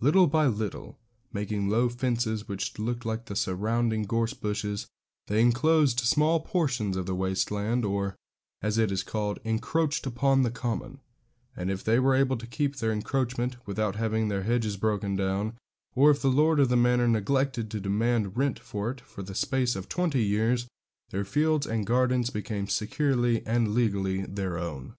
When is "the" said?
3.26-3.36, 7.06-7.14, 10.42-10.50, 16.22-16.28, 16.70-16.76, 19.22-19.32